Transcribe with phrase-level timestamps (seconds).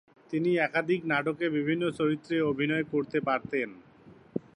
[0.33, 3.69] তিনি একাধিক নাটকে বিভিন্ন চরিত্রে অভিনয় করতে পারতেন।